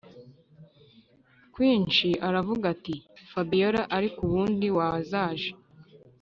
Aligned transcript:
kwinshi 1.53 2.07
aravuga 2.27 2.63
ati” 2.75 2.95
fabiora 3.31 3.81
ariko 3.97 4.19
ubundi 4.27 4.67
wazaje 4.77 5.49